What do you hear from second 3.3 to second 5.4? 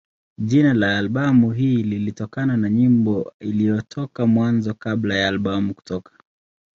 iliyotoka Mwanzo kabla ya